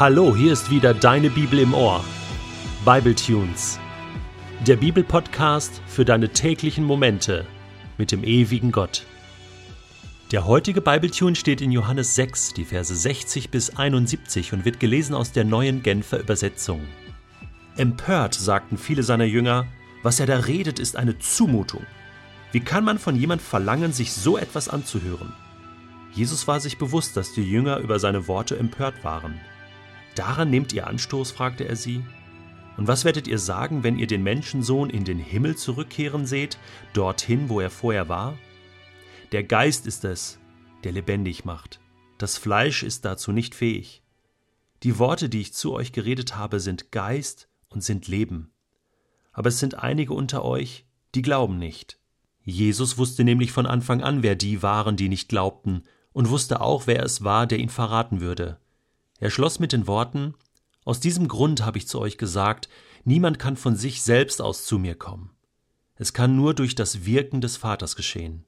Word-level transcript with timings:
Hallo, 0.00 0.34
hier 0.34 0.54
ist 0.54 0.70
wieder 0.70 0.94
deine 0.94 1.28
Bibel 1.28 1.58
im 1.58 1.74
Ohr. 1.74 2.02
Bible 2.86 3.14
Tunes. 3.14 3.78
Der 4.66 4.76
Bibelpodcast 4.76 5.82
für 5.86 6.06
deine 6.06 6.30
täglichen 6.30 6.84
Momente 6.84 7.44
mit 7.98 8.10
dem 8.10 8.24
ewigen 8.24 8.72
Gott. 8.72 9.04
Der 10.32 10.46
heutige 10.46 10.80
Bibletune 10.80 11.36
steht 11.36 11.60
in 11.60 11.70
Johannes 11.70 12.14
6, 12.14 12.54
die 12.54 12.64
Verse 12.64 12.96
60 12.96 13.50
bis 13.50 13.76
71 13.76 14.54
und 14.54 14.64
wird 14.64 14.80
gelesen 14.80 15.14
aus 15.14 15.32
der 15.32 15.44
neuen 15.44 15.82
Genfer 15.82 16.18
Übersetzung. 16.18 16.80
Empört 17.76 18.32
sagten 18.32 18.78
viele 18.78 19.02
seiner 19.02 19.26
Jünger, 19.26 19.66
was 20.02 20.18
er 20.18 20.24
da 20.24 20.38
redet, 20.38 20.78
ist 20.78 20.96
eine 20.96 21.18
Zumutung. 21.18 21.84
Wie 22.52 22.60
kann 22.60 22.84
man 22.84 22.98
von 22.98 23.16
jemand 23.16 23.42
verlangen, 23.42 23.92
sich 23.92 24.14
so 24.14 24.38
etwas 24.38 24.70
anzuhören? 24.70 25.34
Jesus 26.14 26.48
war 26.48 26.58
sich 26.58 26.78
bewusst, 26.78 27.18
dass 27.18 27.34
die 27.34 27.42
Jünger 27.44 27.76
über 27.80 27.98
seine 27.98 28.28
Worte 28.28 28.56
empört 28.56 29.04
waren. 29.04 29.38
Daran 30.14 30.50
nehmt 30.50 30.72
ihr 30.72 30.86
Anstoß? 30.86 31.30
fragte 31.30 31.68
er 31.68 31.76
sie. 31.76 32.04
Und 32.76 32.88
was 32.88 33.04
werdet 33.04 33.28
ihr 33.28 33.38
sagen, 33.38 33.82
wenn 33.82 33.98
ihr 33.98 34.06
den 34.06 34.22
Menschensohn 34.22 34.90
in 34.90 35.04
den 35.04 35.18
Himmel 35.18 35.56
zurückkehren 35.56 36.26
seht, 36.26 36.58
dorthin, 36.92 37.48
wo 37.48 37.60
er 37.60 37.70
vorher 37.70 38.08
war? 38.08 38.38
Der 39.32 39.44
Geist 39.44 39.86
ist 39.86 40.04
es, 40.04 40.38
der 40.82 40.92
lebendig 40.92 41.44
macht. 41.44 41.80
Das 42.18 42.38
Fleisch 42.38 42.82
ist 42.82 43.04
dazu 43.04 43.32
nicht 43.32 43.54
fähig. 43.54 44.02
Die 44.82 44.98
Worte, 44.98 45.28
die 45.28 45.40
ich 45.40 45.52
zu 45.52 45.74
euch 45.74 45.92
geredet 45.92 46.36
habe, 46.36 46.58
sind 46.58 46.90
Geist 46.90 47.48
und 47.68 47.84
sind 47.84 48.08
Leben. 48.08 48.50
Aber 49.32 49.50
es 49.50 49.58
sind 49.58 49.74
einige 49.76 50.14
unter 50.14 50.44
euch, 50.44 50.86
die 51.14 51.22
glauben 51.22 51.58
nicht. 51.58 51.98
Jesus 52.42 52.98
wusste 52.98 53.24
nämlich 53.24 53.52
von 53.52 53.66
Anfang 53.66 54.02
an, 54.02 54.22
wer 54.22 54.34
die 54.34 54.62
waren, 54.62 54.96
die 54.96 55.08
nicht 55.08 55.28
glaubten, 55.28 55.82
und 56.12 56.30
wusste 56.30 56.60
auch, 56.60 56.86
wer 56.86 57.04
es 57.04 57.22
war, 57.22 57.46
der 57.46 57.58
ihn 57.58 57.68
verraten 57.68 58.20
würde. 58.20 58.58
Er 59.20 59.30
schloss 59.30 59.60
mit 59.60 59.72
den 59.72 59.86
Worten 59.86 60.34
Aus 60.84 60.98
diesem 60.98 61.28
Grund 61.28 61.62
habe 61.62 61.76
ich 61.76 61.86
zu 61.86 62.00
euch 62.00 62.16
gesagt, 62.16 62.70
niemand 63.04 63.38
kann 63.38 63.56
von 63.56 63.76
sich 63.76 64.02
selbst 64.02 64.40
aus 64.40 64.64
zu 64.64 64.78
mir 64.78 64.94
kommen. 64.94 65.30
Es 65.96 66.14
kann 66.14 66.34
nur 66.34 66.54
durch 66.54 66.74
das 66.74 67.04
Wirken 67.04 67.42
des 67.42 67.58
Vaters 67.58 67.96
geschehen. 67.96 68.46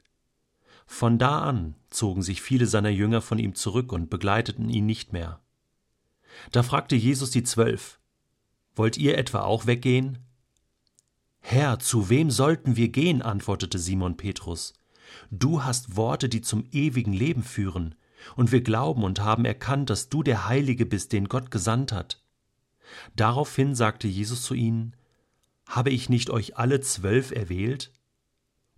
Von 0.86 1.18
da 1.18 1.42
an 1.42 1.74
zogen 1.90 2.22
sich 2.22 2.40
viele 2.40 2.66
seiner 2.66 2.88
Jünger 2.88 3.20
von 3.20 3.38
ihm 3.38 3.54
zurück 3.54 3.92
und 3.92 4.08
begleiteten 4.08 4.70
ihn 4.70 4.86
nicht 4.86 5.12
mehr. 5.12 5.40
Da 6.50 6.62
fragte 6.62 6.96
Jesus 6.96 7.30
die 7.30 7.42
Zwölf 7.44 8.00
Wollt 8.74 8.96
ihr 8.96 9.18
etwa 9.18 9.42
auch 9.42 9.66
weggehen? 9.66 10.18
Herr, 11.40 11.78
zu 11.80 12.08
wem 12.08 12.30
sollten 12.30 12.76
wir 12.76 12.88
gehen? 12.88 13.20
antwortete 13.20 13.78
Simon 13.78 14.16
Petrus. 14.16 14.72
Du 15.30 15.62
hast 15.62 15.96
Worte, 15.96 16.30
die 16.30 16.40
zum 16.40 16.64
ewigen 16.72 17.12
Leben 17.12 17.42
führen 17.42 17.94
und 18.36 18.52
wir 18.52 18.62
glauben 18.62 19.04
und 19.04 19.20
haben 19.20 19.44
erkannt, 19.44 19.90
dass 19.90 20.08
du 20.08 20.22
der 20.22 20.48
Heilige 20.48 20.86
bist, 20.86 21.12
den 21.12 21.28
Gott 21.28 21.50
gesandt 21.50 21.92
hat. 21.92 22.22
Daraufhin 23.16 23.74
sagte 23.74 24.08
Jesus 24.08 24.42
zu 24.42 24.54
ihnen, 24.54 24.96
Habe 25.66 25.90
ich 25.90 26.08
nicht 26.08 26.30
euch 26.30 26.56
alle 26.56 26.80
zwölf 26.80 27.30
erwählt? 27.30 27.92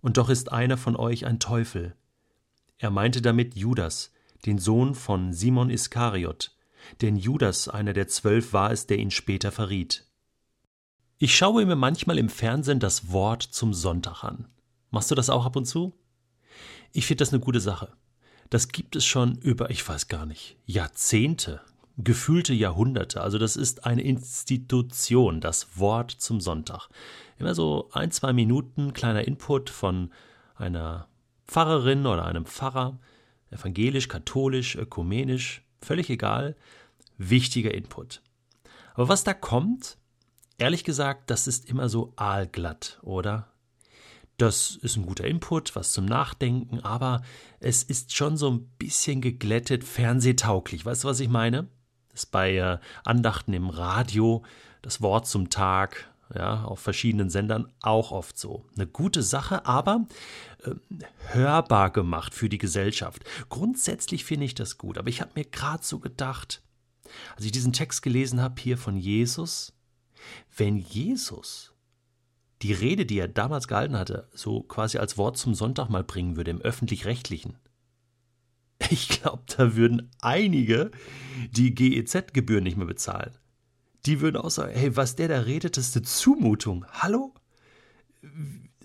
Und 0.01 0.17
doch 0.17 0.29
ist 0.29 0.51
einer 0.51 0.77
von 0.77 0.95
euch 0.95 1.25
ein 1.25 1.39
Teufel. 1.39 1.95
Er 2.77 2.91
meinte 2.91 3.21
damit 3.21 3.55
Judas, 3.55 4.11
den 4.45 4.59
Sohn 4.59 4.95
von 4.95 5.33
Simon 5.33 5.69
Iskariot, 5.69 6.55
denn 7.01 7.15
Judas, 7.15 7.67
einer 7.67 7.93
der 7.93 8.07
zwölf, 8.07 8.53
war 8.53 8.71
es, 8.71 8.85
der 8.85 8.99
ihn 8.99 9.11
später 9.11 9.51
verriet. 9.51 10.07
Ich 11.17 11.35
schaue 11.35 11.65
mir 11.65 11.75
manchmal 11.75 12.17
im 12.17 12.29
Fernsehen 12.29 12.79
das 12.79 13.11
Wort 13.11 13.41
zum 13.41 13.73
Sonntag 13.73 14.23
an. 14.23 14.47
Machst 14.91 15.09
du 15.09 15.15
das 15.15 15.29
auch 15.29 15.45
ab 15.45 15.55
und 15.55 15.65
zu? 15.65 15.97
Ich 16.91 17.05
finde 17.05 17.21
das 17.21 17.33
eine 17.33 17.39
gute 17.39 17.59
Sache. 17.59 17.93
Das 18.49 18.69
gibt 18.69 18.95
es 18.95 19.05
schon 19.05 19.37
über, 19.37 19.69
ich 19.69 19.87
weiß 19.87 20.07
gar 20.07 20.25
nicht, 20.25 20.57
Jahrzehnte, 20.65 21.61
gefühlte 21.97 22.53
Jahrhunderte. 22.53 23.21
Also 23.21 23.37
das 23.37 23.55
ist 23.55 23.85
eine 23.85 24.01
Institution, 24.01 25.41
das 25.41 25.79
Wort 25.79 26.11
zum 26.11 26.41
Sonntag. 26.41 26.89
Immer 27.37 27.55
so 27.55 27.89
ein, 27.91 28.11
zwei 28.11 28.33
Minuten 28.33 28.93
kleiner 28.93 29.27
Input 29.27 29.69
von 29.69 30.11
einer 30.55 31.07
Pfarrerin 31.47 32.05
oder 32.05 32.25
einem 32.25 32.45
Pfarrer, 32.45 32.99
evangelisch, 33.49 34.07
katholisch, 34.07 34.75
ökumenisch, 34.75 35.63
völlig 35.81 36.09
egal, 36.09 36.55
wichtiger 37.17 37.73
Input. 37.73 38.21
Aber 38.93 39.09
was 39.09 39.23
da 39.23 39.33
kommt, 39.33 39.97
ehrlich 40.57 40.83
gesagt, 40.83 41.29
das 41.29 41.47
ist 41.47 41.69
immer 41.69 41.89
so 41.89 42.13
aalglatt, 42.15 42.99
oder? 43.01 43.51
Das 44.37 44.75
ist 44.81 44.97
ein 44.97 45.05
guter 45.05 45.25
Input, 45.25 45.75
was 45.75 45.93
zum 45.93 46.05
Nachdenken, 46.05 46.81
aber 46.81 47.21
es 47.59 47.83
ist 47.83 48.13
schon 48.15 48.35
so 48.35 48.51
ein 48.51 48.67
bisschen 48.77 49.21
geglättet, 49.21 49.83
fernsehtauglich. 49.83 50.85
Weißt 50.85 51.03
du, 51.03 51.07
was 51.07 51.21
ich 51.21 51.29
meine? 51.29 51.69
Das 52.09 52.23
ist 52.23 52.31
bei 52.31 52.55
äh, 52.55 52.77
Andachten 53.05 53.53
im 53.53 53.69
Radio, 53.69 54.43
das 54.81 55.01
Wort 55.01 55.27
zum 55.27 55.49
Tag, 55.49 56.11
ja, 56.33 56.63
auf 56.63 56.79
verschiedenen 56.79 57.29
Sendern 57.29 57.71
auch 57.81 58.11
oft 58.11 58.37
so. 58.37 58.65
Eine 58.75 58.87
gute 58.87 59.21
Sache, 59.23 59.65
aber 59.65 60.05
äh, 60.63 60.71
hörbar 61.27 61.91
gemacht 61.91 62.33
für 62.33 62.49
die 62.49 62.57
Gesellschaft. 62.57 63.23
Grundsätzlich 63.49 64.25
finde 64.25 64.45
ich 64.45 64.55
das 64.55 64.77
gut, 64.77 64.97
aber 64.97 65.09
ich 65.09 65.21
habe 65.21 65.31
mir 65.35 65.45
gerade 65.45 65.83
so 65.83 65.99
gedacht, 65.99 66.61
als 67.35 67.45
ich 67.45 67.51
diesen 67.51 67.73
Text 67.73 68.01
gelesen 68.01 68.41
habe 68.41 68.61
hier 68.61 68.77
von 68.77 68.97
Jesus, 68.97 69.73
wenn 70.57 70.77
Jesus 70.77 71.74
die 72.61 72.73
Rede, 72.73 73.05
die 73.05 73.19
er 73.19 73.27
damals 73.27 73.67
gehalten 73.67 73.97
hatte, 73.97 74.29
so 74.33 74.61
quasi 74.61 74.97
als 74.97 75.17
Wort 75.17 75.37
zum 75.37 75.55
Sonntag 75.55 75.89
mal 75.89 76.03
bringen 76.03 76.35
würde 76.35 76.51
im 76.51 76.61
öffentlich-rechtlichen. 76.61 77.57
Ich 78.89 79.09
glaube, 79.09 79.43
da 79.47 79.75
würden 79.75 80.11
einige 80.19 80.91
die 81.51 81.73
GEZ-Gebühren 81.73 82.63
nicht 82.63 82.77
mehr 82.77 82.85
bezahlen. 82.85 83.37
Die 84.05 84.21
würden 84.21 84.37
auch 84.37 84.51
sagen, 84.51 84.73
hey, 84.73 84.95
was 84.95 85.15
der 85.15 85.27
da 85.29 85.39
redet, 85.39 85.77
ist 85.77 85.95
eine 85.95 86.03
Zumutung. 86.03 86.85
Hallo? 86.91 87.33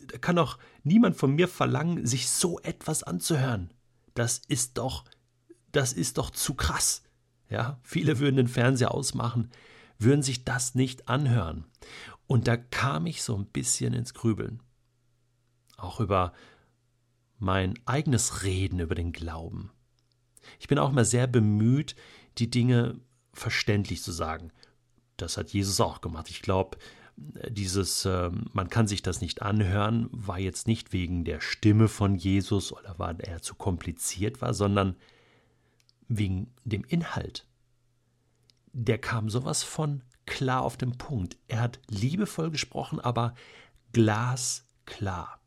Da 0.06 0.18
kann 0.18 0.36
doch 0.36 0.58
niemand 0.82 1.16
von 1.16 1.34
mir 1.34 1.48
verlangen, 1.48 2.06
sich 2.06 2.28
so 2.28 2.58
etwas 2.60 3.02
anzuhören. 3.02 3.72
Das 4.14 4.40
ist 4.48 4.78
doch, 4.78 5.04
das 5.72 5.92
ist 5.92 6.18
doch 6.18 6.30
zu 6.30 6.54
krass. 6.54 7.02
Ja, 7.48 7.80
viele 7.82 8.18
würden 8.18 8.36
den 8.36 8.48
Fernseher 8.48 8.94
ausmachen, 8.94 9.50
würden 10.00 10.22
sich 10.22 10.44
das 10.44 10.74
nicht 10.74 11.08
anhören. 11.08 11.64
Und 12.26 12.48
da 12.48 12.56
kam 12.56 13.06
ich 13.06 13.22
so 13.22 13.36
ein 13.36 13.46
bisschen 13.46 13.92
ins 13.92 14.14
Grübeln. 14.14 14.62
Auch 15.76 16.00
über 16.00 16.32
mein 17.38 17.74
eigenes 17.86 18.42
Reden 18.42 18.80
über 18.80 18.94
den 18.94 19.12
Glauben. 19.12 19.70
Ich 20.58 20.68
bin 20.68 20.78
auch 20.78 20.90
immer 20.90 21.04
sehr 21.04 21.26
bemüht, 21.26 21.96
die 22.38 22.50
Dinge 22.50 23.00
verständlich 23.32 24.02
zu 24.02 24.12
sagen. 24.12 24.52
Das 25.16 25.36
hat 25.36 25.50
Jesus 25.50 25.80
auch 25.80 26.00
gemacht. 26.00 26.30
Ich 26.30 26.42
glaube, 26.42 26.78
dieses, 27.16 28.04
äh, 28.04 28.30
man 28.52 28.68
kann 28.68 28.86
sich 28.86 29.02
das 29.02 29.20
nicht 29.20 29.42
anhören, 29.42 30.08
war 30.12 30.38
jetzt 30.38 30.66
nicht 30.66 30.92
wegen 30.92 31.24
der 31.24 31.40
Stimme 31.40 31.88
von 31.88 32.16
Jesus 32.16 32.72
oder 32.72 32.98
weil 32.98 33.20
er 33.20 33.42
zu 33.42 33.54
kompliziert 33.54 34.40
war, 34.40 34.54
sondern 34.54 34.96
wegen 36.08 36.52
dem 36.64 36.84
Inhalt. 36.84 37.46
Der 38.72 38.98
kam 38.98 39.30
sowas 39.30 39.62
von 39.62 40.02
klar 40.26 40.62
auf 40.62 40.76
den 40.76 40.96
Punkt. 40.96 41.36
Er 41.48 41.60
hat 41.60 41.80
liebevoll 41.88 42.50
gesprochen, 42.50 43.00
aber 43.00 43.34
glasklar. 43.92 45.40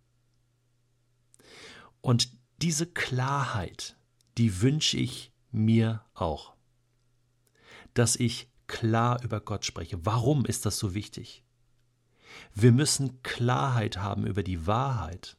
Und 2.02 2.32
diese 2.62 2.86
Klarheit, 2.86 3.96
die 4.38 4.62
wünsche 4.62 4.98
ich 4.98 5.32
mir 5.52 6.04
auch. 6.14 6.54
Dass 7.94 8.16
ich 8.16 8.50
klar 8.68 9.24
über 9.24 9.40
Gott 9.40 9.66
spreche. 9.66 10.06
Warum 10.06 10.46
ist 10.46 10.66
das 10.66 10.78
so 10.78 10.94
wichtig? 10.94 11.44
Wir 12.54 12.72
müssen 12.72 13.22
Klarheit 13.22 13.98
haben 13.98 14.26
über 14.26 14.44
die 14.44 14.66
Wahrheit. 14.66 15.38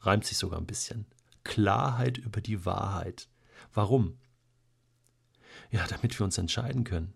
Reimt 0.00 0.24
sich 0.24 0.38
sogar 0.38 0.58
ein 0.58 0.66
bisschen. 0.66 1.06
Klarheit 1.44 2.18
über 2.18 2.40
die 2.40 2.64
Wahrheit. 2.64 3.28
Warum? 3.72 4.18
Ja, 5.70 5.86
damit 5.86 6.18
wir 6.18 6.24
uns 6.24 6.38
entscheiden 6.38 6.84
können 6.84 7.14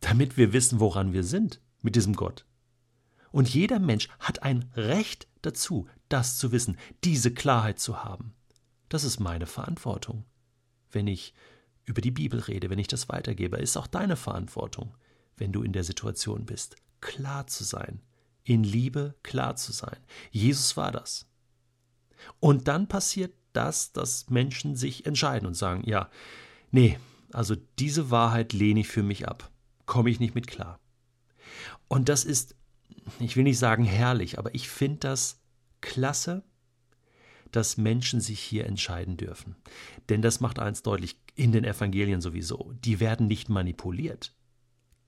damit 0.00 0.36
wir 0.36 0.52
wissen, 0.52 0.80
woran 0.80 1.12
wir 1.12 1.24
sind 1.24 1.60
mit 1.82 1.96
diesem 1.96 2.14
Gott. 2.14 2.44
Und 3.30 3.52
jeder 3.52 3.78
Mensch 3.78 4.08
hat 4.18 4.42
ein 4.42 4.70
Recht 4.74 5.28
dazu, 5.42 5.86
das 6.08 6.38
zu 6.38 6.52
wissen, 6.52 6.78
diese 7.04 7.32
Klarheit 7.32 7.78
zu 7.78 8.02
haben. 8.04 8.34
Das 8.88 9.04
ist 9.04 9.20
meine 9.20 9.46
Verantwortung. 9.46 10.24
Wenn 10.90 11.06
ich 11.06 11.34
über 11.84 12.00
die 12.00 12.10
Bibel 12.10 12.40
rede, 12.40 12.70
wenn 12.70 12.78
ich 12.78 12.88
das 12.88 13.08
weitergebe, 13.08 13.58
ist 13.58 13.76
auch 13.76 13.86
deine 13.86 14.16
Verantwortung, 14.16 14.94
wenn 15.36 15.52
du 15.52 15.62
in 15.62 15.72
der 15.72 15.84
Situation 15.84 16.46
bist, 16.46 16.76
klar 17.00 17.46
zu 17.46 17.64
sein, 17.64 18.00
in 18.44 18.64
Liebe 18.64 19.14
klar 19.22 19.56
zu 19.56 19.72
sein. 19.72 19.98
Jesus 20.30 20.76
war 20.76 20.90
das. 20.90 21.26
Und 22.40 22.66
dann 22.66 22.88
passiert 22.88 23.34
das, 23.52 23.92
dass 23.92 24.30
Menschen 24.30 24.74
sich 24.74 25.06
entscheiden 25.06 25.46
und 25.46 25.54
sagen, 25.54 25.82
ja, 25.86 26.10
nee, 26.70 26.98
also 27.32 27.56
diese 27.78 28.10
Wahrheit 28.10 28.52
lehne 28.52 28.80
ich 28.80 28.88
für 28.88 29.02
mich 29.02 29.28
ab 29.28 29.50
komme 29.88 30.10
ich 30.10 30.20
nicht 30.20 30.36
mit 30.36 30.46
klar. 30.46 30.78
Und 31.88 32.08
das 32.08 32.24
ist, 32.24 32.54
ich 33.18 33.34
will 33.34 33.42
nicht 33.42 33.58
sagen 33.58 33.82
herrlich, 33.82 34.38
aber 34.38 34.54
ich 34.54 34.68
finde 34.68 34.98
das 34.98 35.40
klasse, 35.80 36.44
dass 37.50 37.78
Menschen 37.78 38.20
sich 38.20 38.38
hier 38.38 38.66
entscheiden 38.66 39.16
dürfen. 39.16 39.56
Denn 40.10 40.22
das 40.22 40.38
macht 40.38 40.60
eins 40.60 40.82
deutlich 40.82 41.16
in 41.34 41.50
den 41.50 41.64
Evangelien 41.64 42.20
sowieso. 42.20 42.74
Die 42.84 43.00
werden 43.00 43.26
nicht 43.26 43.48
manipuliert. 43.48 44.34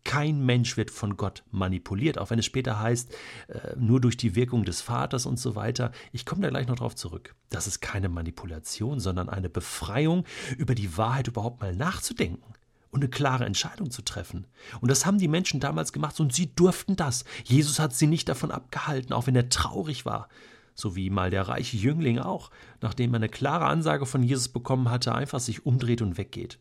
Kein 0.05 0.45
Mensch 0.45 0.77
wird 0.77 0.91
von 0.91 1.17
Gott 1.17 1.45
manipuliert, 1.51 2.19
auch 2.19 2.31
wenn 2.31 2.39
es 2.39 2.47
später 2.47 2.81
heißt, 2.81 3.13
äh, 3.49 3.77
nur 3.77 4.01
durch 4.01 4.17
die 4.17 4.35
Wirkung 4.35 4.65
des 4.65 4.81
Vaters 4.81 5.27
und 5.27 5.39
so 5.39 5.55
weiter. 5.55 5.93
Ich 6.13 6.25
komme 6.25 6.43
da 6.43 6.49
gleich 6.49 6.69
noch 6.69 6.77
drauf 6.77 6.95
zurück. 6.95 7.35
Das 7.51 7.67
ist 7.67 7.81
keine 7.81 8.09
Manipulation, 8.09 8.99
sondern 8.99 9.29
eine 9.29 9.51
Befreiung, 9.51 10.25
über 10.57 10.75
die 10.75 10.97
Wahrheit 10.97 11.29
überhaupt 11.29 11.61
mal 11.61 11.77
nachzudenken 11.77 12.55
und 12.91 13.03
eine 13.03 13.11
klare 13.11 13.45
Entscheidung 13.45 13.91
zu 13.91 14.03
treffen. 14.03 14.47
Und 14.81 14.91
das 14.91 15.07
haben 15.07 15.19
die 15.19 15.29
Menschen 15.29 15.61
damals 15.61 15.93
gemacht 15.93 16.19
und 16.19 16.33
sie 16.35 16.55
durften 16.55 16.97
das. 16.97 17.25
Jesus 17.45 17.79
hat 17.79 17.95
sie 17.95 18.07
nicht 18.07 18.29
davon 18.29 18.51
abgehalten, 18.51 19.13
auch 19.13 19.27
wenn 19.27 19.37
er 19.37 19.49
traurig 19.49 20.07
war. 20.07 20.29
So 20.75 20.97
wie 20.97 21.11
mal 21.11 21.31
der 21.31 21.47
reiche 21.47 21.77
Jüngling 21.77 22.19
auch, 22.19 22.51
nachdem 22.81 23.13
er 23.13 23.17
eine 23.17 23.29
klare 23.29 23.67
Ansage 23.67 24.07
von 24.07 24.23
Jesus 24.23 24.49
bekommen 24.49 24.91
hatte, 24.91 25.15
einfach 25.15 25.41
sich 25.41 25.67
umdreht 25.67 26.01
und 26.01 26.17
weggeht. 26.17 26.59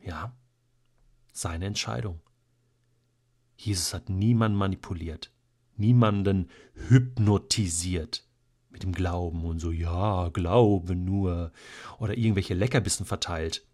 Ja, 0.00 0.32
seine 1.36 1.66
Entscheidung. 1.66 2.20
Jesus 3.56 3.94
hat 3.94 4.08
niemanden 4.08 4.58
manipuliert, 4.58 5.32
niemanden 5.76 6.50
hypnotisiert 6.88 8.26
mit 8.70 8.82
dem 8.82 8.92
Glauben 8.92 9.44
und 9.44 9.58
so, 9.58 9.70
ja, 9.70 10.28
glaube 10.28 10.94
nur, 10.94 11.52
oder 11.98 12.16
irgendwelche 12.16 12.54
Leckerbissen 12.54 13.06
verteilt, 13.06 13.66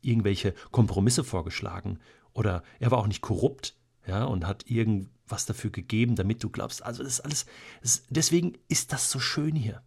irgendwelche 0.00 0.54
Kompromisse 0.70 1.24
vorgeschlagen, 1.24 1.98
oder 2.32 2.62
er 2.78 2.90
war 2.90 2.98
auch 2.98 3.06
nicht 3.06 3.20
korrupt, 3.20 3.76
ja, 4.06 4.24
und 4.24 4.46
hat 4.46 4.70
irgendwas 4.70 5.46
dafür 5.46 5.70
gegeben, 5.70 6.16
damit 6.16 6.42
du 6.42 6.48
glaubst. 6.48 6.82
Also 6.82 7.02
das 7.02 7.14
ist 7.14 7.20
alles, 7.20 7.46
das, 7.82 8.04
deswegen 8.08 8.56
ist 8.68 8.92
das 8.92 9.10
so 9.10 9.20
schön 9.20 9.54
hier. 9.54 9.82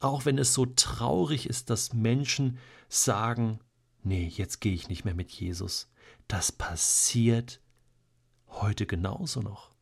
Auch 0.00 0.24
wenn 0.24 0.38
es 0.38 0.54
so 0.54 0.64
traurig 0.64 1.48
ist, 1.48 1.70
dass 1.70 1.92
Menschen 1.92 2.58
sagen, 2.88 3.60
nee, 4.02 4.26
jetzt 4.26 4.60
gehe 4.60 4.74
ich 4.74 4.88
nicht 4.88 5.04
mehr 5.04 5.14
mit 5.14 5.30
Jesus. 5.30 5.90
Das 6.26 6.52
passiert 6.52 7.60
heute 8.48 8.86
genauso 8.86 9.40
noch. 9.40 9.72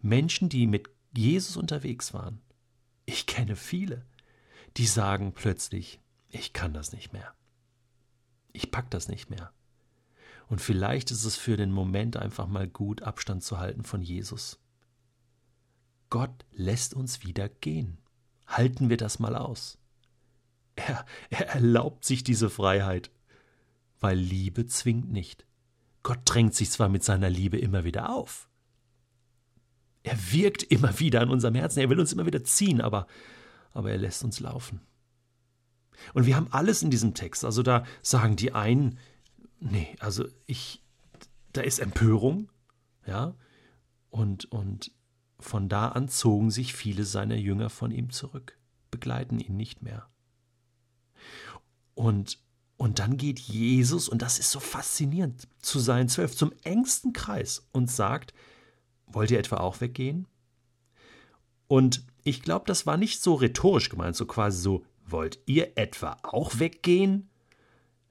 Menschen, 0.00 0.48
die 0.48 0.66
mit 0.66 0.88
Jesus 1.16 1.56
unterwegs 1.56 2.14
waren, 2.14 2.40
ich 3.06 3.26
kenne 3.26 3.56
viele, 3.56 4.04
die 4.76 4.86
sagen 4.86 5.32
plötzlich, 5.32 6.00
ich 6.28 6.52
kann 6.52 6.74
das 6.74 6.92
nicht 6.92 7.12
mehr. 7.12 7.34
Ich 8.52 8.70
pack 8.70 8.90
das 8.90 9.08
nicht 9.08 9.30
mehr. 9.30 9.52
Und 10.48 10.60
vielleicht 10.60 11.10
ist 11.10 11.24
es 11.24 11.36
für 11.36 11.56
den 11.56 11.72
Moment 11.72 12.16
einfach 12.16 12.46
mal 12.46 12.68
gut, 12.68 13.02
Abstand 13.02 13.42
zu 13.42 13.58
halten 13.58 13.84
von 13.84 14.02
Jesus. 14.02 14.58
Gott 16.10 16.46
lässt 16.52 16.94
uns 16.94 17.22
wieder 17.22 17.48
gehen. 17.48 17.98
Halten 18.46 18.88
wir 18.88 18.96
das 18.96 19.18
mal 19.18 19.36
aus. 19.36 19.78
Er, 20.76 21.04
er 21.28 21.48
erlaubt 21.48 22.04
sich 22.04 22.24
diese 22.24 22.48
Freiheit 22.48 23.10
weil 24.00 24.18
Liebe 24.18 24.66
zwingt 24.66 25.10
nicht. 25.10 25.46
Gott 26.02 26.20
drängt 26.24 26.54
sich 26.54 26.70
zwar 26.70 26.88
mit 26.88 27.04
seiner 27.04 27.30
Liebe 27.30 27.58
immer 27.58 27.84
wieder 27.84 28.10
auf. 28.10 28.48
Er 30.02 30.16
wirkt 30.32 30.62
immer 30.62 30.98
wieder 31.00 31.20
an 31.20 31.30
unserem 31.30 31.54
Herzen, 31.54 31.80
er 31.80 31.90
will 31.90 32.00
uns 32.00 32.12
immer 32.12 32.26
wieder 32.26 32.44
ziehen, 32.44 32.80
aber, 32.80 33.06
aber 33.72 33.90
er 33.90 33.98
lässt 33.98 34.24
uns 34.24 34.40
laufen. 34.40 34.80
Und 36.14 36.26
wir 36.26 36.36
haben 36.36 36.48
alles 36.50 36.82
in 36.82 36.90
diesem 36.90 37.14
Text. 37.14 37.44
Also 37.44 37.62
da 37.62 37.84
sagen 38.02 38.36
die 38.36 38.52
einen, 38.52 38.98
nee, 39.60 39.96
also 39.98 40.26
ich, 40.46 40.82
da 41.52 41.60
ist 41.60 41.80
Empörung, 41.80 42.48
ja, 43.06 43.34
und, 44.10 44.46
und 44.46 44.92
von 45.40 45.68
da 45.68 45.88
an 45.88 46.08
zogen 46.08 46.50
sich 46.50 46.74
viele 46.74 47.04
seiner 47.04 47.36
Jünger 47.36 47.70
von 47.70 47.90
ihm 47.90 48.10
zurück, 48.10 48.56
begleiten 48.90 49.38
ihn 49.40 49.56
nicht 49.56 49.82
mehr. 49.82 50.08
Und 51.94 52.38
und 52.78 53.00
dann 53.00 53.16
geht 53.16 53.40
Jesus, 53.40 54.08
und 54.08 54.22
das 54.22 54.38
ist 54.38 54.52
so 54.52 54.60
faszinierend, 54.60 55.48
zu 55.60 55.80
seinen 55.80 56.08
zwölf, 56.08 56.34
zum 56.34 56.52
engsten 56.62 57.12
Kreis 57.12 57.68
und 57.72 57.90
sagt, 57.90 58.32
wollt 59.08 59.32
ihr 59.32 59.40
etwa 59.40 59.56
auch 59.56 59.80
weggehen? 59.80 60.28
Und 61.66 62.06
ich 62.22 62.40
glaube, 62.40 62.66
das 62.66 62.86
war 62.86 62.96
nicht 62.96 63.20
so 63.20 63.34
rhetorisch 63.34 63.88
gemeint, 63.88 64.14
so 64.14 64.26
quasi 64.26 64.62
so, 64.62 64.84
wollt 65.04 65.40
ihr 65.46 65.76
etwa 65.76 66.18
auch 66.22 66.60
weggehen? 66.60 67.28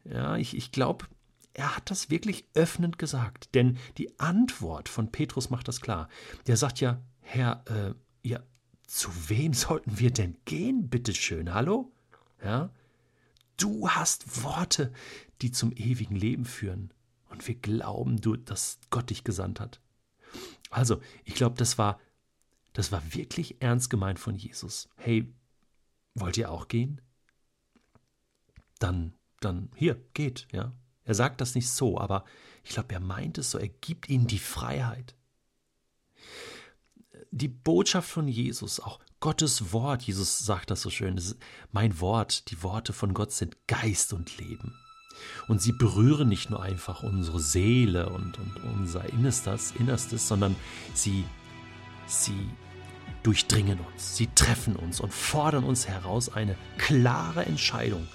Ja, 0.03 0.35
ich, 0.35 0.55
ich 0.55 0.73
glaube, 0.73 1.05
er 1.53 1.77
hat 1.77 1.89
das 1.89 2.09
wirklich 2.09 2.45
öffnend 2.53 2.97
gesagt, 2.97 3.55
denn 3.55 3.77
die 3.97 4.19
Antwort 4.19 4.89
von 4.89 5.13
Petrus 5.13 5.49
macht 5.49 5.69
das 5.69 5.79
klar. 5.79 6.09
Der 6.45 6.57
sagt 6.57 6.81
ja, 6.81 7.01
Herr, 7.21 7.63
äh, 7.67 7.93
ja, 8.27 8.43
zu 8.85 9.09
wem 9.29 9.53
sollten 9.53 9.97
wir 9.97 10.11
denn 10.11 10.35
gehen, 10.43 10.89
bitteschön, 10.89 11.53
hallo? 11.53 11.93
Ja, 12.43 12.69
Du 13.57 13.89
hast 13.89 14.43
Worte, 14.43 14.93
die 15.41 15.51
zum 15.51 15.71
ewigen 15.71 16.15
Leben 16.15 16.45
führen. 16.45 16.93
Und 17.29 17.47
wir 17.47 17.55
glauben, 17.55 18.21
du, 18.21 18.35
dass 18.35 18.79
Gott 18.89 19.09
dich 19.09 19.23
gesandt 19.23 19.59
hat. 19.59 19.81
Also, 20.69 21.01
ich 21.25 21.35
glaube, 21.35 21.55
das 21.57 21.77
war, 21.77 21.99
das 22.73 22.91
war 22.91 23.01
wirklich 23.13 23.61
ernst 23.61 23.89
gemeint 23.89 24.19
von 24.19 24.35
Jesus. 24.35 24.89
Hey, 24.95 25.33
wollt 26.13 26.37
ihr 26.37 26.51
auch 26.51 26.67
gehen? 26.67 27.01
Dann, 28.79 29.13
dann, 29.39 29.71
hier, 29.75 29.95
geht, 30.13 30.47
ja. 30.51 30.73
Er 31.03 31.15
sagt 31.15 31.41
das 31.41 31.55
nicht 31.55 31.69
so, 31.69 31.97
aber 31.97 32.25
ich 32.63 32.71
glaube, 32.71 32.93
er 32.93 32.99
meint 32.99 33.37
es 33.37 33.51
so. 33.51 33.57
Er 33.57 33.69
gibt 33.69 34.09
ihnen 34.09 34.27
die 34.27 34.39
Freiheit. 34.39 35.15
Die 37.31 37.47
Botschaft 37.47 38.09
von 38.09 38.27
Jesus, 38.27 38.79
auch 38.79 38.99
Gottes 39.19 39.73
Wort, 39.73 40.03
Jesus 40.03 40.39
sagt 40.39 40.69
das 40.69 40.81
so 40.81 40.89
schön, 40.91 41.19
mein 41.71 41.99
Wort, 41.99 42.51
die 42.51 42.61
Worte 42.61 42.93
von 42.93 43.13
Gott 43.15 43.31
sind 43.31 43.57
Geist 43.67 44.13
und 44.13 44.37
Leben. 44.37 44.75
Und 45.47 45.59
sie 45.59 45.71
berühren 45.71 46.29
nicht 46.29 46.51
nur 46.51 46.61
einfach 46.61 47.01
unsere 47.01 47.39
Seele 47.39 48.09
und, 48.09 48.37
und 48.37 48.63
unser 48.63 49.05
Innerstes, 49.11 49.71
Innerstes, 49.71 50.27
sondern 50.27 50.55
sie, 50.93 51.25
sie 52.05 52.47
durchdringen 53.23 53.79
uns, 53.79 54.15
sie 54.15 54.27
treffen 54.27 54.75
uns 54.75 54.99
und 54.99 55.11
fordern 55.11 55.63
uns 55.63 55.87
heraus, 55.87 56.29
eine 56.29 56.55
klare 56.77 57.45
Entscheidung 57.45 58.07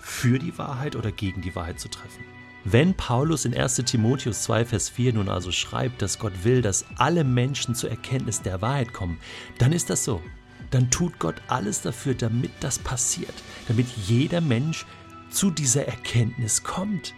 für 0.00 0.40
die 0.40 0.58
Wahrheit 0.58 0.96
oder 0.96 1.12
gegen 1.12 1.42
die 1.42 1.54
Wahrheit 1.54 1.78
zu 1.78 1.88
treffen. 1.88 2.24
Wenn 2.64 2.94
Paulus 2.94 3.44
in 3.44 3.56
1 3.56 3.76
Timotheus 3.86 4.44
2, 4.44 4.66
Vers 4.66 4.88
4 4.88 5.14
nun 5.14 5.28
also 5.28 5.50
schreibt, 5.50 6.00
dass 6.00 6.20
Gott 6.20 6.44
will, 6.44 6.62
dass 6.62 6.84
alle 6.96 7.24
Menschen 7.24 7.74
zur 7.74 7.90
Erkenntnis 7.90 8.40
der 8.40 8.62
Wahrheit 8.62 8.92
kommen, 8.92 9.18
dann 9.58 9.72
ist 9.72 9.90
das 9.90 10.04
so. 10.04 10.22
Dann 10.70 10.88
tut 10.90 11.18
Gott 11.18 11.34
alles 11.48 11.82
dafür, 11.82 12.14
damit 12.14 12.52
das 12.60 12.78
passiert, 12.78 13.34
damit 13.66 13.88
jeder 14.06 14.40
Mensch 14.40 14.86
zu 15.30 15.50
dieser 15.50 15.86
Erkenntnis 15.86 16.62
kommt. 16.62 17.14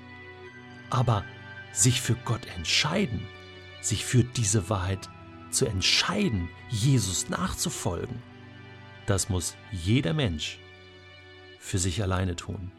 Aber 0.88 1.24
sich 1.72 2.00
für 2.00 2.14
Gott 2.24 2.46
entscheiden, 2.56 3.20
sich 3.82 4.04
für 4.04 4.24
diese 4.24 4.70
Wahrheit 4.70 5.10
zu 5.50 5.66
entscheiden, 5.66 6.48
Jesus 6.70 7.28
nachzufolgen, 7.28 8.22
das 9.06 9.28
muss 9.28 9.56
jeder 9.70 10.14
Mensch 10.14 10.58
für 11.58 11.78
sich 11.78 12.02
alleine 12.02 12.34
tun. 12.34 12.72